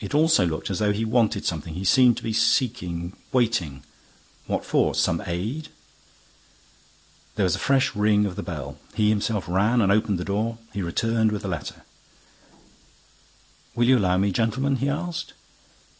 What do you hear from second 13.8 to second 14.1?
you